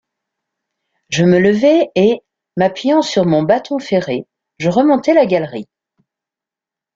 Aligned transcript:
Je 1.09 1.23
me 1.23 1.37
levai 1.37 1.91
et, 1.93 2.23
m’appuyant 2.57 3.03
sur 3.03 3.27
mon 3.27 3.43
bâton 3.43 3.77
ferré, 3.77 4.25
je 4.57 4.67
remontai 4.67 5.13
la 5.13 5.27
galerie. 5.27 5.67